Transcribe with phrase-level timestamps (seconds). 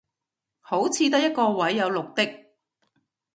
[0.61, 2.45] 好似得一個位有綠的